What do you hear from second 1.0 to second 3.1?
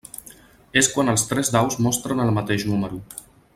els tres daus mostren el mateix número.